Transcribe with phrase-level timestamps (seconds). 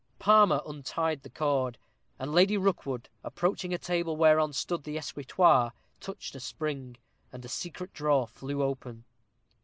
[0.17, 1.77] Palmer untied the cord,
[2.17, 6.97] and Lady Rookwood, approaching a table whereon stood the escritoire, touched a spring,
[7.31, 9.03] and a secret drawer flew open.